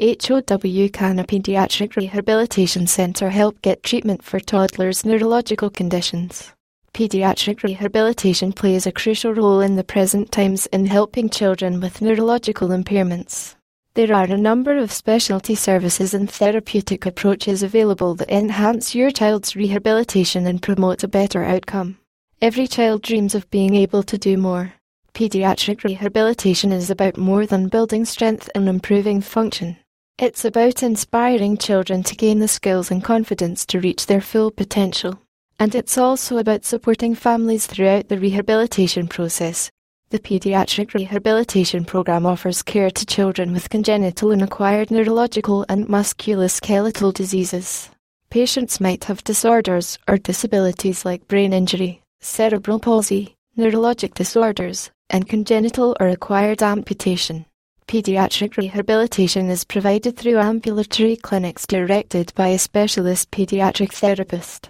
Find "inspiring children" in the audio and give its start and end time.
30.82-32.02